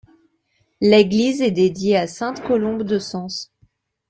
L'église 0.81 1.43
est 1.43 1.51
dédiée 1.51 1.95
à 1.95 2.07
sainte 2.07 2.41
Colombe 2.43 2.81
de 2.81 2.97
Sens. 2.97 3.53